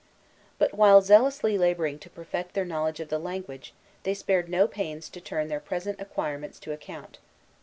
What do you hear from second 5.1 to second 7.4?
turn their present acquirements to account.